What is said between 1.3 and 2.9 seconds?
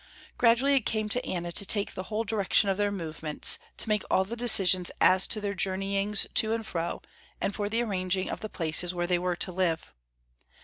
to take the whole direction of